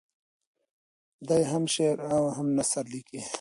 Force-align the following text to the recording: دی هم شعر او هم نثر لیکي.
دی 1.27 1.41
هم 1.51 1.63
شعر 1.75 1.97
او 2.15 2.23
هم 2.35 2.47
نثر 2.57 2.85
لیکي. 2.93 3.21